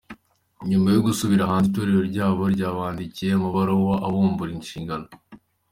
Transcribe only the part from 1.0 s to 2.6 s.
gusubira hanze, itorero ryabo